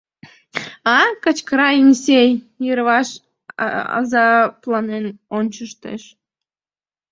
[0.97, 2.31] А?— кычкыра Эсеней,
[2.65, 3.09] йырваш
[3.97, 5.05] азапланен
[5.37, 6.03] ончыштеш.